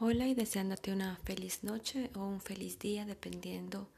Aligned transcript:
Hola 0.00 0.26
y 0.26 0.34
deseándote 0.34 0.92
una 0.92 1.18
feliz 1.18 1.62
noche 1.62 2.10
o 2.16 2.26
un 2.26 2.40
feliz 2.40 2.80
día 2.80 3.06
dependiendo 3.06 3.88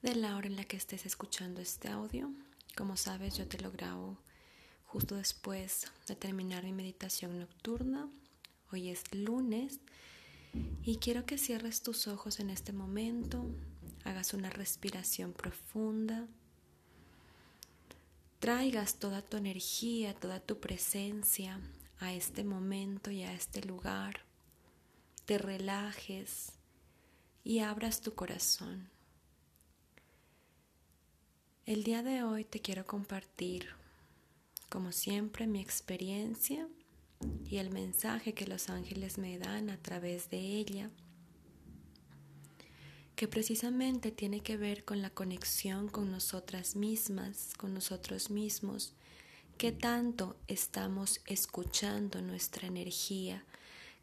de 0.00 0.14
la 0.14 0.36
hora 0.36 0.46
en 0.46 0.54
la 0.54 0.62
que 0.62 0.76
estés 0.76 1.04
escuchando 1.04 1.60
este 1.60 1.88
audio. 1.88 2.30
Como 2.76 2.96
sabes, 2.96 3.36
yo 3.36 3.48
te 3.48 3.58
lo 3.58 3.72
grabo 3.72 4.18
justo 4.84 5.16
después 5.16 5.90
de 6.06 6.14
terminar 6.14 6.62
mi 6.62 6.70
meditación 6.70 7.40
nocturna. 7.40 8.08
Hoy 8.70 8.88
es 8.88 9.02
lunes 9.12 9.80
y 10.84 10.98
quiero 10.98 11.26
que 11.26 11.38
cierres 11.38 11.82
tus 11.82 12.06
ojos 12.06 12.38
en 12.38 12.48
este 12.48 12.72
momento, 12.72 13.50
hagas 14.04 14.32
una 14.32 14.48
respiración 14.48 15.32
profunda, 15.32 16.28
traigas 18.38 19.00
toda 19.00 19.22
tu 19.22 19.38
energía, 19.38 20.14
toda 20.14 20.38
tu 20.38 20.60
presencia 20.60 21.60
a 21.98 22.14
este 22.14 22.44
momento 22.44 23.10
y 23.10 23.24
a 23.24 23.32
este 23.32 23.60
lugar 23.62 24.25
te 25.26 25.38
relajes 25.38 26.52
y 27.42 27.58
abras 27.58 28.00
tu 28.00 28.14
corazón. 28.14 28.88
El 31.64 31.82
día 31.82 32.04
de 32.04 32.22
hoy 32.22 32.44
te 32.44 32.60
quiero 32.60 32.86
compartir, 32.86 33.66
como 34.70 34.92
siempre, 34.92 35.48
mi 35.48 35.60
experiencia 35.60 36.68
y 37.44 37.56
el 37.56 37.70
mensaje 37.70 38.34
que 38.34 38.46
los 38.46 38.70
ángeles 38.70 39.18
me 39.18 39.36
dan 39.36 39.68
a 39.68 39.78
través 39.78 40.30
de 40.30 40.38
ella, 40.38 40.90
que 43.16 43.26
precisamente 43.26 44.12
tiene 44.12 44.42
que 44.42 44.56
ver 44.56 44.84
con 44.84 45.02
la 45.02 45.10
conexión 45.10 45.88
con 45.88 46.12
nosotras 46.12 46.76
mismas, 46.76 47.54
con 47.56 47.74
nosotros 47.74 48.30
mismos, 48.30 48.94
qué 49.58 49.72
tanto 49.72 50.36
estamos 50.46 51.20
escuchando 51.26 52.22
nuestra 52.22 52.68
energía, 52.68 53.44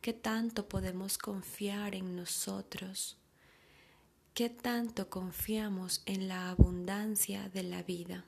¿Qué 0.04 0.12
tanto 0.12 0.68
podemos 0.68 1.18
confiar 1.18 1.96
en 1.96 2.18
nosotros? 2.18 3.16
¿Qué 4.34 4.50
tanto 4.50 5.10
confiamos 5.10 6.02
en 6.06 6.28
la 6.28 6.50
abundancia 6.50 7.48
de 7.48 7.64
la 7.64 7.84
vida? 7.84 8.26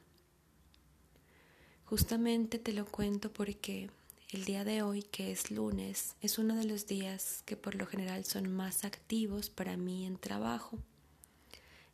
Justamente 1.84 2.60
te 2.60 2.72
lo 2.72 2.86
cuento 2.86 3.30
porque 3.30 3.90
el 4.30 4.46
día 4.46 4.64
de 4.64 4.84
hoy, 4.84 5.04
que 5.04 5.34
es 5.34 5.52
lunes, 5.52 6.16
es 6.22 6.40
uno 6.40 6.56
de 6.56 6.64
los 6.64 6.88
días 6.88 7.44
que 7.46 7.58
por 7.58 7.76
lo 7.76 7.86
general 7.86 8.24
son 8.24 8.50
más 8.50 8.86
activos 8.86 9.50
para 9.50 9.76
mí 9.76 10.06
en 10.06 10.18
trabajo, 10.18 10.80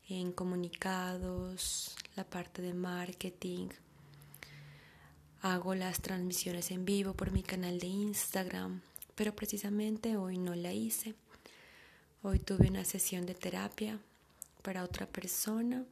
en 0.07 0.31
comunicados, 0.31 1.95
la 2.15 2.23
parte 2.23 2.61
de 2.61 2.75
marketing. 2.75 3.69
Hago 5.41 5.73
las 5.73 6.03
transmisiones 6.03 6.69
en 6.69 6.85
vivo 6.85 7.15
por 7.15 7.31
mi 7.31 7.41
canal 7.41 7.79
de 7.79 7.87
Instagram, 7.87 8.83
pero 9.15 9.35
precisamente 9.35 10.17
hoy 10.17 10.37
no 10.37 10.55
la 10.55 10.73
hice. 10.73 11.15
Hoy 12.23 12.39
tuve 12.39 12.69
una 12.69 12.85
sesión 12.85 13.25
de 13.25 13.33
terapia 13.33 13.99
para 14.61 14.83
otra 14.83 15.07
persona 15.07 15.85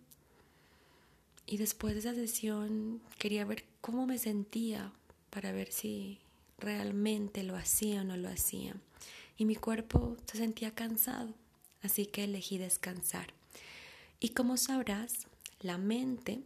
y 1.45 1.57
después 1.57 1.93
de 1.93 1.99
esa 2.01 2.13
sesión 2.13 3.01
quería 3.17 3.45
ver 3.45 3.65
cómo 3.81 4.05
me 4.05 4.19
sentía 4.19 4.93
para 5.31 5.51
ver 5.51 5.71
si 5.71 6.19
realmente 6.59 7.43
lo 7.43 7.55
hacía 7.55 8.01
o 8.01 8.03
no 8.03 8.17
lo 8.17 8.29
hacía. 8.29 8.75
Y 9.37 9.45
mi 9.45 9.55
cuerpo 9.55 10.15
se 10.25 10.37
sentía 10.37 10.75
cansado, 10.75 11.33
así 11.81 12.05
que 12.05 12.25
elegí 12.25 12.57
descansar. 12.57 13.33
Y 14.19 14.29
como 14.29 14.57
sabrás, 14.57 15.27
la 15.61 15.77
mente 15.77 16.43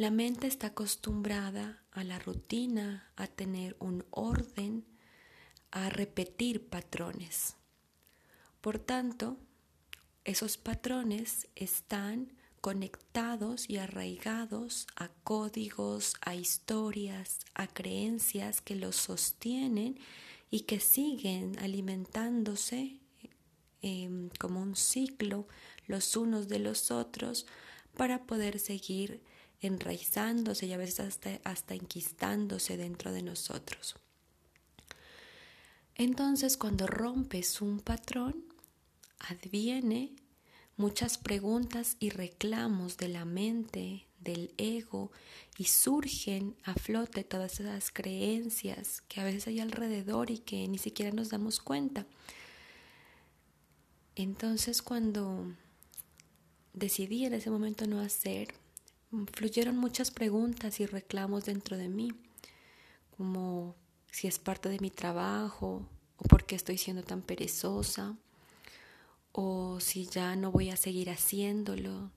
la 0.00 0.10
mente 0.10 0.46
está 0.46 0.68
acostumbrada 0.68 1.84
a 1.92 2.04
la 2.04 2.18
rutina, 2.18 3.12
a 3.16 3.26
tener 3.26 3.76
un 3.80 4.06
orden, 4.08 4.86
a 5.70 5.90
repetir 5.90 6.70
patrones. 6.70 7.56
Por 8.62 8.78
tanto, 8.78 9.36
esos 10.24 10.56
patrones 10.56 11.48
están 11.54 12.32
conectados 12.62 13.68
y 13.68 13.76
arraigados 13.76 14.86
a 14.96 15.10
códigos, 15.22 16.14
a 16.22 16.34
historias, 16.34 17.40
a 17.52 17.66
creencias 17.66 18.62
que 18.62 18.76
los 18.76 18.96
sostienen 18.96 19.98
y 20.50 20.60
que 20.60 20.80
siguen 20.80 21.58
alimentándose 21.58 23.00
em, 23.82 24.30
como 24.38 24.62
un 24.62 24.76
ciclo 24.76 25.46
los 25.86 26.16
unos 26.16 26.48
de 26.48 26.58
los 26.58 26.90
otros 26.90 27.44
para 27.98 28.24
poder 28.24 28.58
seguir 28.60 29.20
enraizándose 29.60 30.66
y 30.66 30.72
a 30.72 30.76
veces 30.76 31.00
hasta, 31.00 31.40
hasta 31.44 31.74
enquistándose 31.74 32.76
dentro 32.76 33.12
de 33.12 33.22
nosotros. 33.22 33.96
Entonces, 35.94 36.56
cuando 36.56 36.86
rompes 36.86 37.60
un 37.60 37.80
patrón, 37.80 38.44
adviene 39.18 40.14
muchas 40.76 41.18
preguntas 41.18 41.96
y 42.00 42.08
reclamos 42.08 42.96
de 42.96 43.08
la 43.08 43.26
mente, 43.26 44.06
del 44.18 44.54
ego, 44.56 45.12
y 45.58 45.64
surgen 45.64 46.56
a 46.64 46.72
flote 46.74 47.22
todas 47.22 47.60
esas 47.60 47.90
creencias 47.90 49.02
que 49.02 49.20
a 49.20 49.24
veces 49.24 49.46
hay 49.46 49.60
alrededor 49.60 50.30
y 50.30 50.38
que 50.38 50.66
ni 50.68 50.78
siquiera 50.78 51.12
nos 51.12 51.28
damos 51.28 51.60
cuenta. 51.60 52.06
Entonces, 54.16 54.80
cuando 54.80 55.54
decidí 56.72 57.26
en 57.26 57.34
ese 57.34 57.50
momento 57.50 57.86
no 57.86 58.00
hacer, 58.00 58.54
fluyeron 59.32 59.76
muchas 59.76 60.10
preguntas 60.10 60.80
y 60.80 60.86
reclamos 60.86 61.44
dentro 61.44 61.76
de 61.76 61.88
mí, 61.88 62.12
como 63.16 63.74
si 64.10 64.26
es 64.26 64.38
parte 64.38 64.68
de 64.68 64.78
mi 64.78 64.90
trabajo 64.90 65.86
o 66.16 66.24
por 66.24 66.44
qué 66.44 66.56
estoy 66.56 66.78
siendo 66.78 67.02
tan 67.02 67.22
perezosa 67.22 68.16
o 69.32 69.80
si 69.80 70.06
ya 70.06 70.36
no 70.36 70.50
voy 70.50 70.70
a 70.70 70.76
seguir 70.76 71.10
haciéndolo, 71.10 72.10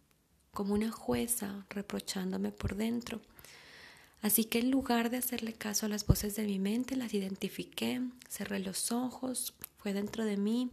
como 0.51 0.73
una 0.73 0.91
jueza 0.91 1.65
reprochándome 1.69 2.51
por 2.51 2.75
dentro. 2.75 3.21
Así 4.21 4.45
que 4.45 4.59
en 4.59 4.71
lugar 4.71 5.09
de 5.09 5.17
hacerle 5.17 5.53
caso 5.53 5.85
a 5.85 5.89
las 5.89 6.05
voces 6.05 6.35
de 6.35 6.45
mi 6.45 6.57
mente, 6.57 6.95
las 6.95 7.13
identifiqué, 7.13 8.01
cerré 8.29 8.59
los 8.59 8.91
ojos, 8.91 9.53
fue 9.77 9.93
dentro 9.93 10.23
de 10.23 10.37
mí, 10.37 10.71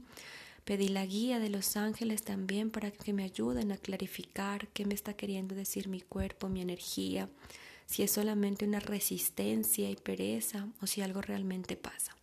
Pedí 0.70 0.86
la 0.86 1.04
guía 1.04 1.41
de 1.41 1.50
los 1.50 1.76
ángeles 1.76 2.22
también 2.22 2.70
para 2.70 2.92
que 2.92 3.12
me 3.12 3.25
ayuden 3.25 3.72
a 3.72 3.76
clarificar 3.76 4.69
qué 4.69 4.84
me 4.84 4.94
está 4.94 5.14
queriendo 5.14 5.56
decir 5.56 5.88
mi 5.88 6.00
cuerpo, 6.00 6.48
mi 6.48 6.60
energía, 6.60 7.28
si 7.86 8.04
es 8.04 8.12
solamente 8.12 8.66
una 8.66 8.78
resistencia 8.78 9.91
y 9.91 9.97
pereza 9.97 10.69
o 10.81 10.86
si 10.86 11.00
algo 11.00 11.22
realmente 11.22 11.76
pasa. 11.76 12.16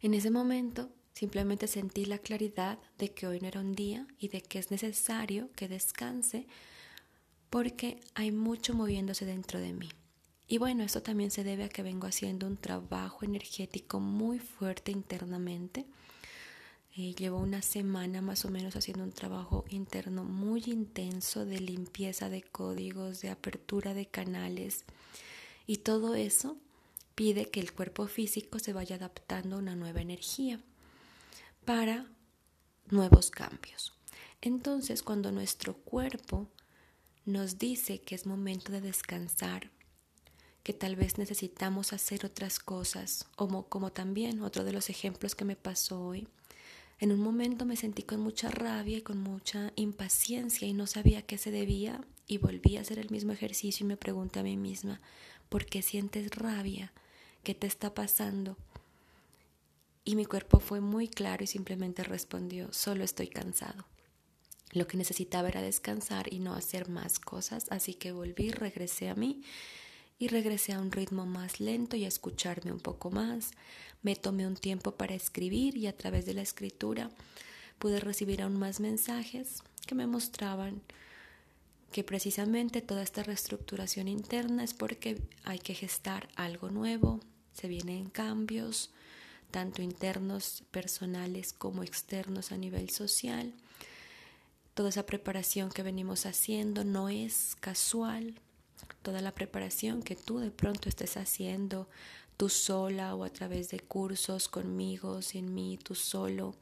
En 0.00 0.12
ese 0.12 0.32
momento 0.32 0.90
simplemente 1.14 1.68
sentí 1.68 2.04
la 2.04 2.18
claridad 2.18 2.80
de 2.98 3.12
que 3.12 3.28
hoy 3.28 3.38
no 3.38 3.46
era 3.46 3.60
un 3.60 3.76
día 3.76 4.08
y 4.18 4.26
de 4.26 4.42
que 4.42 4.58
es 4.58 4.72
necesario 4.72 5.50
que 5.54 5.68
descanse 5.68 6.48
porque 7.48 8.00
hay 8.14 8.32
mucho 8.32 8.74
moviéndose 8.74 9.24
dentro 9.24 9.60
de 9.60 9.72
mí. 9.72 9.88
Y 10.48 10.58
bueno, 10.58 10.82
esto 10.82 11.00
también 11.00 11.30
se 11.30 11.44
debe 11.44 11.62
a 11.62 11.68
que 11.68 11.84
vengo 11.84 12.08
haciendo 12.08 12.48
un 12.48 12.56
trabajo 12.56 13.24
energético 13.24 14.00
muy 14.00 14.40
fuerte 14.40 14.90
internamente 14.90 15.86
eh, 16.94 17.14
llevo 17.14 17.38
una 17.38 17.62
semana 17.62 18.20
más 18.20 18.44
o 18.44 18.50
menos 18.50 18.76
haciendo 18.76 19.04
un 19.04 19.12
trabajo 19.12 19.64
interno 19.70 20.24
muy 20.24 20.62
intenso 20.66 21.46
de 21.46 21.60
limpieza 21.60 22.28
de 22.28 22.42
códigos, 22.42 23.20
de 23.22 23.30
apertura 23.30 23.94
de 23.94 24.06
canales 24.06 24.84
y 25.66 25.78
todo 25.78 26.14
eso 26.14 26.58
pide 27.14 27.50
que 27.50 27.60
el 27.60 27.72
cuerpo 27.72 28.06
físico 28.06 28.58
se 28.58 28.72
vaya 28.72 28.96
adaptando 28.96 29.56
a 29.56 29.58
una 29.60 29.76
nueva 29.76 30.00
energía 30.00 30.60
para 31.64 32.06
nuevos 32.90 33.30
cambios. 33.30 33.94
Entonces, 34.40 35.02
cuando 35.02 35.30
nuestro 35.32 35.74
cuerpo 35.74 36.48
nos 37.24 37.58
dice 37.58 38.00
que 38.00 38.14
es 38.14 38.26
momento 38.26 38.72
de 38.72 38.80
descansar, 38.80 39.70
que 40.62 40.72
tal 40.72 40.96
vez 40.96 41.18
necesitamos 41.18 41.92
hacer 41.92 42.26
otras 42.26 42.58
cosas, 42.58 43.26
como, 43.36 43.68
como 43.68 43.92
también 43.92 44.42
otro 44.42 44.64
de 44.64 44.72
los 44.72 44.90
ejemplos 44.90 45.34
que 45.34 45.44
me 45.44 45.56
pasó 45.56 46.00
hoy, 46.04 46.28
en 47.02 47.10
un 47.10 47.18
momento 47.18 47.64
me 47.66 47.74
sentí 47.74 48.04
con 48.04 48.20
mucha 48.20 48.48
rabia 48.48 48.98
y 48.98 49.02
con 49.02 49.18
mucha 49.18 49.72
impaciencia 49.74 50.68
y 50.68 50.72
no 50.72 50.86
sabía 50.86 51.22
qué 51.22 51.36
se 51.36 51.50
debía 51.50 52.00
y 52.28 52.38
volví 52.38 52.76
a 52.76 52.82
hacer 52.82 53.00
el 53.00 53.10
mismo 53.10 53.32
ejercicio 53.32 53.84
y 53.84 53.88
me 53.88 53.96
pregunté 53.96 54.38
a 54.38 54.44
mí 54.44 54.56
misma, 54.56 55.00
¿por 55.48 55.66
qué 55.66 55.82
sientes 55.82 56.30
rabia? 56.30 56.92
¿Qué 57.42 57.56
te 57.56 57.66
está 57.66 57.92
pasando? 57.92 58.56
Y 60.04 60.14
mi 60.14 60.26
cuerpo 60.26 60.60
fue 60.60 60.80
muy 60.80 61.08
claro 61.08 61.42
y 61.42 61.48
simplemente 61.48 62.04
respondió, 62.04 62.72
solo 62.72 63.02
estoy 63.02 63.26
cansado. 63.26 63.84
Lo 64.70 64.86
que 64.86 64.96
necesitaba 64.96 65.48
era 65.48 65.60
descansar 65.60 66.32
y 66.32 66.38
no 66.38 66.54
hacer 66.54 66.88
más 66.88 67.18
cosas, 67.18 67.66
así 67.70 67.94
que 67.94 68.12
volví, 68.12 68.52
regresé 68.52 69.08
a 69.08 69.16
mí 69.16 69.42
y 70.18 70.28
regresé 70.28 70.72
a 70.72 70.80
un 70.80 70.92
ritmo 70.92 71.26
más 71.26 71.60
lento 71.60 71.96
y 71.96 72.04
a 72.04 72.08
escucharme 72.08 72.72
un 72.72 72.80
poco 72.80 73.10
más. 73.10 73.50
Me 74.02 74.16
tomé 74.16 74.46
un 74.46 74.56
tiempo 74.56 74.92
para 74.92 75.14
escribir 75.14 75.76
y 75.76 75.86
a 75.86 75.96
través 75.96 76.26
de 76.26 76.34
la 76.34 76.42
escritura 76.42 77.10
pude 77.78 78.00
recibir 78.00 78.42
aún 78.42 78.58
más 78.58 78.80
mensajes 78.80 79.62
que 79.86 79.94
me 79.94 80.06
mostraban 80.06 80.82
que 81.92 82.02
precisamente 82.02 82.80
toda 82.80 83.02
esta 83.02 83.22
reestructuración 83.22 84.08
interna 84.08 84.64
es 84.64 84.74
porque 84.74 85.20
hay 85.44 85.58
que 85.58 85.74
gestar 85.74 86.28
algo 86.36 86.70
nuevo, 86.70 87.20
se 87.52 87.68
vienen 87.68 88.08
cambios, 88.08 88.90
tanto 89.50 89.82
internos, 89.82 90.64
personales 90.70 91.52
como 91.52 91.82
externos 91.82 92.50
a 92.50 92.56
nivel 92.56 92.90
social. 92.90 93.52
Toda 94.74 94.88
esa 94.88 95.04
preparación 95.04 95.70
que 95.70 95.82
venimos 95.82 96.24
haciendo 96.24 96.82
no 96.82 97.10
es 97.10 97.56
casual. 97.60 98.40
Toda 99.02 99.20
la 99.20 99.32
preparación 99.34 100.02
que 100.02 100.16
tú 100.16 100.38
de 100.38 100.50
pronto 100.50 100.88
estés 100.88 101.16
haciendo 101.16 101.88
tú 102.36 102.48
sola 102.48 103.14
o 103.14 103.24
a 103.24 103.30
través 103.30 103.70
de 103.70 103.80
cursos 103.80 104.48
conmigo, 104.48 105.22
sin 105.22 105.54
mí, 105.54 105.78
tú 105.82 105.94
solo, 105.94 106.54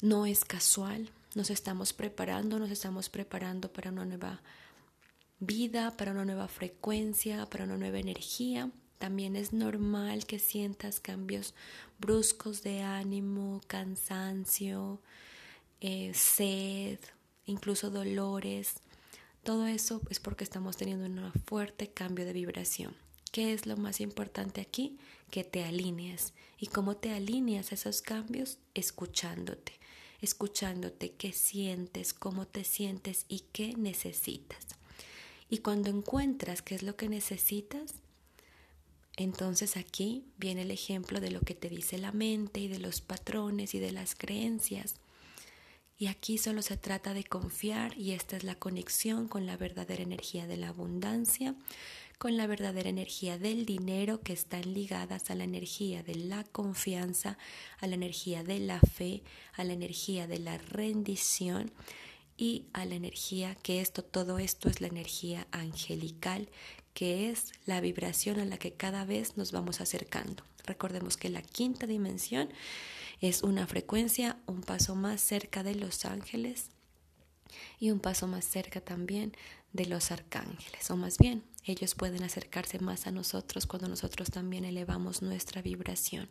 no 0.00 0.26
es 0.26 0.44
casual. 0.44 1.10
Nos 1.34 1.50
estamos 1.50 1.92
preparando, 1.92 2.58
nos 2.58 2.70
estamos 2.70 3.08
preparando 3.08 3.72
para 3.72 3.90
una 3.90 4.04
nueva 4.04 4.42
vida, 5.40 5.96
para 5.96 6.12
una 6.12 6.24
nueva 6.24 6.46
frecuencia, 6.46 7.46
para 7.46 7.64
una 7.64 7.76
nueva 7.76 7.98
energía. 7.98 8.70
También 8.98 9.34
es 9.34 9.52
normal 9.52 10.26
que 10.26 10.38
sientas 10.38 11.00
cambios 11.00 11.54
bruscos 11.98 12.62
de 12.62 12.82
ánimo, 12.82 13.60
cansancio, 13.66 15.00
eh, 15.80 16.12
sed, 16.14 17.00
incluso 17.46 17.90
dolores. 17.90 18.74
Todo 19.44 19.66
eso 19.66 20.00
es 20.08 20.20
porque 20.20 20.44
estamos 20.44 20.76
teniendo 20.76 21.04
un 21.04 21.32
fuerte 21.32 21.90
cambio 21.90 22.24
de 22.24 22.32
vibración. 22.32 22.94
¿Qué 23.32 23.52
es 23.52 23.66
lo 23.66 23.76
más 23.76 24.00
importante 24.00 24.60
aquí? 24.60 24.98
Que 25.30 25.42
te 25.42 25.64
alinees. 25.64 26.32
¿Y 26.58 26.68
cómo 26.68 26.96
te 26.96 27.10
alineas 27.12 27.72
a 27.72 27.74
esos 27.74 28.02
cambios? 28.02 28.58
Escuchándote. 28.74 29.72
Escuchándote 30.20 31.14
qué 31.14 31.32
sientes, 31.32 32.14
cómo 32.14 32.46
te 32.46 32.62
sientes 32.62 33.24
y 33.28 33.40
qué 33.52 33.74
necesitas. 33.76 34.64
Y 35.50 35.58
cuando 35.58 35.90
encuentras 35.90 36.62
qué 36.62 36.76
es 36.76 36.84
lo 36.84 36.94
que 36.94 37.08
necesitas, 37.08 37.94
entonces 39.16 39.76
aquí 39.76 40.24
viene 40.38 40.62
el 40.62 40.70
ejemplo 40.70 41.20
de 41.20 41.32
lo 41.32 41.40
que 41.40 41.54
te 41.54 41.68
dice 41.68 41.98
la 41.98 42.12
mente 42.12 42.60
y 42.60 42.68
de 42.68 42.78
los 42.78 43.00
patrones 43.00 43.74
y 43.74 43.80
de 43.80 43.90
las 43.90 44.14
creencias. 44.14 44.94
Y 45.98 46.06
aquí 46.08 46.38
solo 46.38 46.62
se 46.62 46.76
trata 46.76 47.14
de 47.14 47.24
confiar 47.24 47.96
y 47.96 48.12
esta 48.12 48.36
es 48.36 48.44
la 48.44 48.56
conexión 48.56 49.28
con 49.28 49.46
la 49.46 49.56
verdadera 49.56 50.02
energía 50.02 50.46
de 50.46 50.56
la 50.56 50.68
abundancia, 50.68 51.54
con 52.18 52.36
la 52.36 52.46
verdadera 52.46 52.88
energía 52.88 53.38
del 53.38 53.66
dinero 53.66 54.20
que 54.20 54.32
están 54.32 54.74
ligadas 54.74 55.30
a 55.30 55.34
la 55.34 55.44
energía 55.44 56.02
de 56.02 56.14
la 56.14 56.44
confianza, 56.44 57.36
a 57.78 57.86
la 57.86 57.94
energía 57.94 58.44
de 58.44 58.60
la 58.60 58.80
fe, 58.80 59.22
a 59.54 59.64
la 59.64 59.72
energía 59.72 60.26
de 60.26 60.38
la 60.38 60.58
rendición 60.58 61.72
y 62.36 62.66
a 62.72 62.84
la 62.84 62.94
energía 62.94 63.54
que 63.56 63.80
esto, 63.80 64.02
todo 64.02 64.38
esto 64.38 64.68
es 64.68 64.80
la 64.80 64.86
energía 64.86 65.46
angelical, 65.50 66.48
que 66.94 67.30
es 67.30 67.52
la 67.66 67.80
vibración 67.80 68.38
a 68.40 68.44
la 68.44 68.58
que 68.58 68.72
cada 68.72 69.04
vez 69.04 69.36
nos 69.36 69.52
vamos 69.52 69.80
acercando. 69.80 70.44
Recordemos 70.72 71.18
que 71.18 71.28
la 71.28 71.42
quinta 71.42 71.86
dimensión 71.86 72.48
es 73.20 73.42
una 73.42 73.66
frecuencia 73.66 74.38
un 74.46 74.62
paso 74.62 74.94
más 74.94 75.20
cerca 75.20 75.62
de 75.62 75.74
los 75.74 76.06
ángeles 76.06 76.70
y 77.78 77.90
un 77.90 78.00
paso 78.00 78.26
más 78.26 78.46
cerca 78.46 78.80
también 78.80 79.32
de 79.74 79.84
los 79.84 80.10
arcángeles, 80.10 80.90
o 80.90 80.96
más 80.96 81.18
bien, 81.18 81.42
ellos 81.64 81.94
pueden 81.94 82.22
acercarse 82.22 82.78
más 82.78 83.06
a 83.06 83.10
nosotros 83.10 83.66
cuando 83.66 83.86
nosotros 83.86 84.30
también 84.30 84.64
elevamos 84.64 85.20
nuestra 85.20 85.60
vibración. 85.60 86.26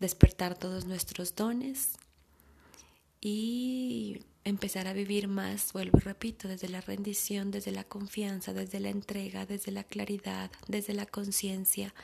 Despertar 0.00 0.58
todos 0.58 0.86
nuestros 0.86 1.34
dones 1.34 1.92
y 3.20 4.22
empezar 4.44 4.86
a 4.86 4.94
vivir 4.94 5.28
más, 5.28 5.74
vuelvo 5.74 5.98
y 5.98 6.00
repito, 6.00 6.48
desde 6.48 6.70
la 6.70 6.80
rendición, 6.80 7.50
desde 7.50 7.70
la 7.70 7.84
confianza, 7.84 8.54
desde 8.54 8.80
la 8.80 8.88
entrega, 8.88 9.44
desde 9.44 9.72
la 9.72 9.84
claridad, 9.84 10.50
desde 10.68 10.94
la 10.94 11.04
conciencia, 11.04 11.94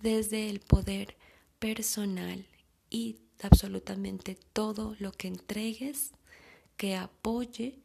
desde 0.00 0.50
el 0.50 0.60
poder 0.60 1.16
personal 1.58 2.46
y 2.90 3.16
absolutamente 3.42 4.38
todo 4.52 4.94
lo 4.98 5.12
que 5.12 5.28
entregues 5.28 6.10
que 6.76 6.96
apoye 6.96 7.78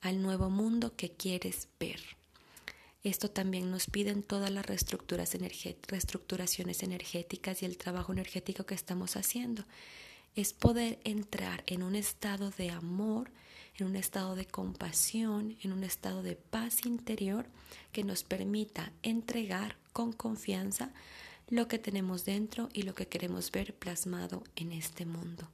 al 0.00 0.20
nuevo 0.22 0.50
mundo 0.50 0.96
que 0.96 1.10
quieres 1.10 1.68
ver. 1.78 2.00
Esto 3.02 3.30
también 3.30 3.70
nos 3.70 3.86
piden 3.86 4.22
todas 4.22 4.50
las 4.50 4.66
reestructuraciones 4.66 6.82
energéticas 6.82 7.62
y 7.62 7.64
el 7.64 7.78
trabajo 7.78 8.12
energético 8.12 8.66
que 8.66 8.74
estamos 8.74 9.16
haciendo. 9.16 9.64
Es 10.34 10.52
poder 10.52 10.98
entrar 11.04 11.62
en 11.66 11.84
un 11.84 11.94
estado 11.94 12.50
de 12.50 12.70
amor, 12.70 13.30
en 13.78 13.86
un 13.86 13.96
estado 13.96 14.34
de 14.34 14.46
compasión, 14.46 15.56
en 15.62 15.72
un 15.72 15.84
estado 15.84 16.22
de 16.22 16.34
paz 16.34 16.84
interior 16.84 17.46
que 17.92 18.02
nos 18.02 18.24
permita 18.24 18.90
entregar 19.02 19.76
con 19.92 20.12
confianza 20.12 20.90
lo 21.48 21.68
que 21.68 21.78
tenemos 21.78 22.24
dentro 22.24 22.68
y 22.72 22.82
lo 22.82 22.94
que 22.94 23.06
queremos 23.06 23.50
ver 23.50 23.74
plasmado 23.74 24.42
en 24.56 24.72
este 24.72 25.06
mundo. 25.06 25.48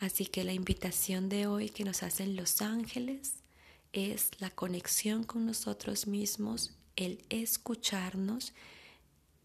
Así 0.00 0.26
que 0.26 0.44
la 0.44 0.52
invitación 0.52 1.28
de 1.28 1.46
hoy 1.46 1.70
que 1.70 1.84
nos 1.84 2.02
hacen 2.02 2.36
los 2.36 2.60
ángeles 2.60 3.34
es 3.92 4.30
la 4.38 4.50
conexión 4.50 5.24
con 5.24 5.46
nosotros 5.46 6.06
mismos, 6.06 6.72
el 6.96 7.22
escucharnos 7.30 8.52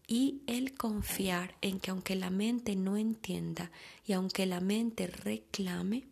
y 0.06 0.40
el 0.46 0.74
confiar 0.74 1.54
en 1.60 1.80
que 1.80 1.90
aunque 1.90 2.16
la 2.16 2.30
mente 2.30 2.74
no 2.74 2.96
entienda 2.96 3.70
y 4.06 4.14
aunque 4.14 4.46
la 4.46 4.60
mente 4.60 5.06
reclame, 5.06 6.04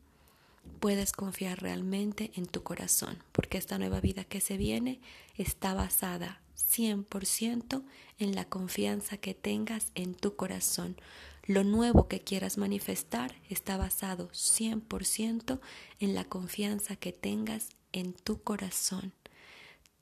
puedes 0.81 1.13
confiar 1.13 1.63
realmente 1.63 2.31
en 2.35 2.47
tu 2.47 2.63
corazón, 2.63 3.19
porque 3.33 3.59
esta 3.59 3.79
nueva 3.79 4.01
vida 4.01 4.25
que 4.25 4.41
se 4.41 4.57
viene 4.57 5.01
está 5.37 5.75
basada 5.75 6.41
100% 6.57 7.85
en 8.19 8.35
la 8.35 8.45
confianza 8.45 9.17
que 9.17 9.35
tengas 9.35 9.93
en 9.95 10.15
tu 10.15 10.37
corazón. 10.37 10.97
Lo 11.45 11.63
nuevo 11.63 12.09
que 12.09 12.21
quieras 12.21 12.59
manifestar 12.59 13.37
está 13.49 13.77
basado 13.77 14.29
100% 14.31 15.61
en 16.01 16.15
la 16.15 16.25
confianza 16.25 16.97
que 16.97 17.13
tengas 17.13 17.69
en 17.93 18.13
tu 18.15 18.43
corazón. 18.43 19.13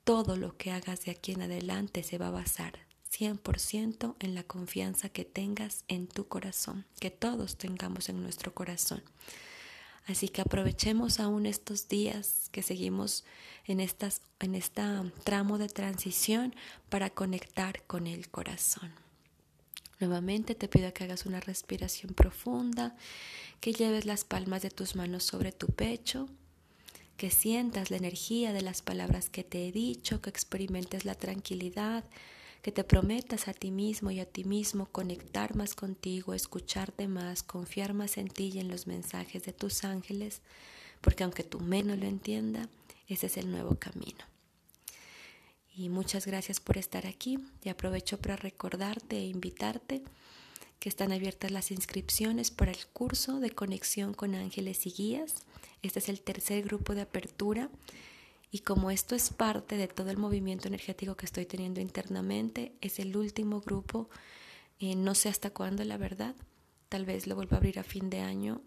Todo 0.03 0.37
lo 0.37 0.57
que 0.57 0.71
hagas 0.71 1.05
de 1.05 1.11
aquí 1.11 1.33
en 1.33 1.43
adelante 1.43 2.03
se 2.03 2.17
va 2.17 2.27
a 2.27 2.31
basar 2.31 2.79
100% 3.11 4.15
en 4.19 4.35
la 4.35 4.43
confianza 4.43 5.09
que 5.09 5.25
tengas 5.25 5.83
en 5.87 6.07
tu 6.07 6.27
corazón, 6.27 6.85
que 6.99 7.11
todos 7.11 7.57
tengamos 7.57 8.09
en 8.09 8.21
nuestro 8.21 8.53
corazón. 8.53 9.03
Así 10.05 10.29
que 10.29 10.41
aprovechemos 10.41 11.19
aún 11.19 11.45
estos 11.45 11.87
días 11.87 12.49
que 12.51 12.61
seguimos 12.61 13.25
en 13.65 13.79
en 13.79 14.55
este 14.55 14.81
tramo 15.23 15.57
de 15.57 15.69
transición 15.69 16.55
para 16.89 17.09
conectar 17.09 17.81
con 17.83 18.05
el 18.05 18.29
corazón. 18.29 18.93
Nuevamente 19.99 20.53
te 20.53 20.67
pido 20.67 20.93
que 20.93 21.05
hagas 21.05 21.25
una 21.25 21.39
respiración 21.39 22.13
profunda, 22.13 22.95
que 23.61 23.73
lleves 23.73 24.05
las 24.05 24.23
palmas 24.23 24.61
de 24.61 24.69
tus 24.69 24.95
manos 24.95 25.23
sobre 25.23 25.51
tu 25.51 25.67
pecho 25.67 26.29
que 27.17 27.31
sientas 27.31 27.91
la 27.91 27.97
energía 27.97 28.53
de 28.53 28.61
las 28.61 28.81
palabras 28.81 29.29
que 29.29 29.43
te 29.43 29.67
he 29.67 29.71
dicho, 29.71 30.21
que 30.21 30.29
experimentes 30.29 31.05
la 31.05 31.15
tranquilidad, 31.15 32.03
que 32.65 32.71
te 32.71 32.83
prometas 32.83 33.47
a 33.47 33.53
ti 33.53 33.69
mismo 33.69 34.09
y 34.09 34.19
a 34.19 34.25
ti 34.25 34.43
mismo 34.43 34.87
conectar 34.87 35.55
más 35.55 35.75
contigo, 35.75 36.33
escucharte 36.33 37.07
más, 37.07 37.43
confiar 37.43 37.93
más 37.93 38.17
en 38.17 38.27
ti 38.27 38.49
y 38.51 38.57
en 38.57 38.69
los 38.69 38.87
mensajes 38.87 39.43
de 39.43 39.53
tus 39.53 39.83
ángeles, 39.83 40.41
porque 40.99 41.23
aunque 41.23 41.43
tu 41.43 41.59
no 41.59 41.95
lo 41.95 42.07
entienda, 42.07 42.67
ese 43.07 43.27
es 43.27 43.37
el 43.37 43.51
nuevo 43.51 43.75
camino. 43.75 44.25
Y 45.75 45.89
muchas 45.89 46.25
gracias 46.25 46.59
por 46.59 46.79
estar 46.79 47.05
aquí 47.05 47.37
y 47.63 47.69
aprovecho 47.69 48.17
para 48.17 48.35
recordarte 48.35 49.17
e 49.17 49.27
invitarte 49.27 50.01
que 50.79 50.89
están 50.89 51.11
abiertas 51.11 51.51
las 51.51 51.69
inscripciones 51.69 52.49
para 52.49 52.71
el 52.71 52.87
curso 52.87 53.39
de 53.39 53.51
conexión 53.51 54.15
con 54.15 54.33
ángeles 54.33 54.87
y 54.87 54.89
guías 54.89 55.35
este 55.83 55.99
es 55.99 56.09
el 56.09 56.19
tercer 56.19 56.63
grupo 56.63 56.95
de 56.95 57.01
apertura 57.01 57.69
y 58.55 58.59
como 58.59 58.89
esto 58.89 59.15
es 59.15 59.31
parte 59.31 59.75
de 59.75 59.89
todo 59.89 60.11
el 60.11 60.17
movimiento 60.17 60.69
energético 60.69 61.17
que 61.17 61.25
estoy 61.25 61.45
teniendo 61.45 61.81
internamente, 61.81 62.71
es 62.79 62.99
el 62.99 63.17
último 63.17 63.59
grupo. 63.59 64.09
Eh, 64.79 64.95
no 64.95 65.13
sé 65.13 65.27
hasta 65.27 65.49
cuándo, 65.49 65.83
la 65.83 65.97
verdad. 65.97 66.37
Tal 66.87 67.05
vez 67.05 67.27
lo 67.27 67.35
vuelva 67.35 67.55
a 67.55 67.57
abrir 67.57 67.79
a 67.79 67.83
fin 67.83 68.09
de 68.09 68.21
año. 68.21 68.61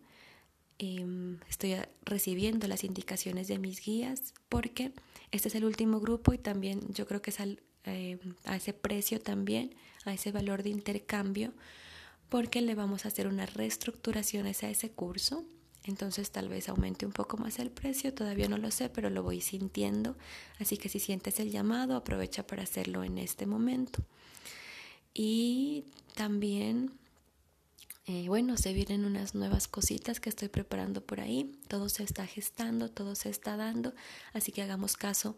Em, 0.79 1.39
estoy 1.49 1.77
recibiendo 2.05 2.69
las 2.69 2.85
indicaciones 2.85 3.49
de 3.49 3.59
mis 3.59 3.83
guías 3.83 4.35
porque 4.51 4.93
este 5.31 5.49
es 5.49 5.55
el 5.55 5.65
último 5.65 6.01
grupo 6.01 6.35
y 6.35 6.39
también 6.39 6.93
yo 6.93 7.07
creo 7.07 7.23
que 7.23 7.31
es 7.31 7.41
em, 7.41 8.19
a 8.45 8.57
ese 8.57 8.75
precio 8.75 9.23
también, 9.23 9.75
a 10.05 10.13
ese 10.13 10.33
valor 10.33 10.65
de 10.65 10.69
intercambio, 10.69 11.55
porque 12.29 12.61
le 12.61 12.75
vamos 12.75 13.07
a 13.07 13.09
hacer 13.09 13.27
unas 13.27 13.55
reestructuraciones 13.55 14.63
a 14.65 14.69
ese 14.69 14.91
curso 14.91 15.47
entonces 15.89 16.31
tal 16.31 16.49
vez 16.49 16.69
aumente 16.69 17.07
un 17.07 17.13
poco 17.13 17.37
más 17.37 17.59
el 17.59 17.71
precio, 17.71 18.15
todavía 18.15 18.49
no 18.49 18.59
lo 18.59 18.71
sé, 18.71 18.89
pero 18.89 19.11
lo 19.11 19.23
voy 19.23 19.41
sintiendo. 19.41 20.17
Así 20.59 20.77
que 20.77 20.89
si 20.89 20.99
sientes 20.99 21.41
el 21.41 21.51
llamado, 21.51 21.97
aprovecha 21.97 22.47
para 22.47 22.63
hacerlo 22.63 23.05
en 23.05 23.19
este 23.19 23.47
momento. 23.47 24.03
Y 25.15 25.85
también, 26.15 26.93
eh, 28.07 28.29
bueno, 28.29 28.57
se 28.57 28.73
vienen 28.73 29.05
unas 29.05 29.35
nuevas 29.35 29.69
cositas 29.69 30.21
que 30.21 30.29
estoy 30.29 30.49
preparando 30.49 31.01
por 31.01 31.21
ahí. 31.21 31.53
Todo 31.69 31.89
se 31.89 32.03
está 32.03 32.27
gestando, 32.27 32.91
todo 32.91 33.15
se 33.15 33.31
está 33.31 33.57
dando, 33.57 33.95
así 34.33 34.53
que 34.53 34.63
hagamos 34.63 34.97
caso 34.97 35.37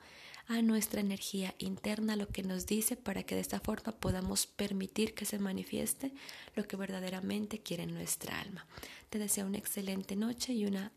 a 0.50 0.62
nuestra 0.62 1.00
energía 1.00 1.54
interna 1.58 2.16
lo 2.16 2.26
que 2.26 2.42
nos 2.42 2.66
dice 2.66 2.96
para 2.96 3.22
que 3.22 3.36
de 3.36 3.40
esta 3.40 3.60
forma 3.60 3.92
podamos 3.92 4.48
permitir 4.48 5.14
que 5.14 5.24
se 5.24 5.38
manifieste 5.38 6.10
lo 6.56 6.66
que 6.66 6.74
verdaderamente 6.74 7.60
quiere 7.60 7.86
nuestra 7.86 8.40
alma. 8.40 8.66
Te 9.10 9.20
deseo 9.20 9.46
una 9.46 9.58
excelente 9.58 10.16
noche 10.16 10.52
y 10.52 10.66
una 10.66 10.90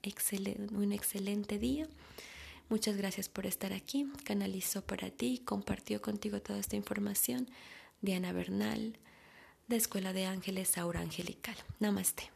un 0.72 0.92
excelente 0.92 1.60
día. 1.60 1.88
Muchas 2.70 2.98
gracias 2.98 3.30
por 3.30 3.46
estar 3.46 3.74
aquí. 3.74 4.12
Canalizó 4.24 4.82
para 4.82 5.12
ti, 5.12 5.40
compartió 5.46 6.02
contigo 6.02 6.42
toda 6.42 6.58
esta 6.58 6.76
información. 6.76 7.48
Diana 8.02 8.34
Bernal, 8.34 8.98
de 9.68 9.76
Escuela 9.76 10.14
de 10.14 10.26
Ángeles 10.26 10.80
Aura 10.80 11.02
Angelical. 11.02 11.56
Namaste. 11.80 12.33